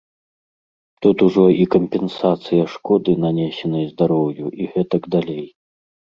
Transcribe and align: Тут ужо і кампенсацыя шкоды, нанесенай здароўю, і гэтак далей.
Тут 1.05 1.17
ужо 1.25 1.43
і 1.63 1.67
кампенсацыя 1.75 2.63
шкоды, 2.75 3.11
нанесенай 3.25 3.85
здароўю, 3.91 4.45
і 4.63 4.71
гэтак 4.73 5.03
далей. 5.17 5.45